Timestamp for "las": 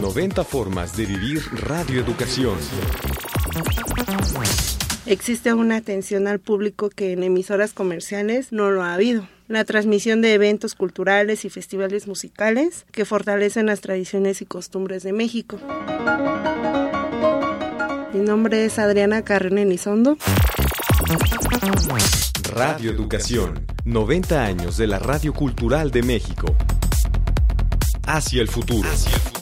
13.66-13.80